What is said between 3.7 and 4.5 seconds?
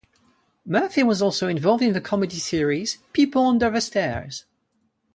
Stares".